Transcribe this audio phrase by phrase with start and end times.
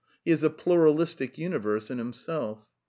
[0.25, 2.67] He is a pluralistic imiverse in himself.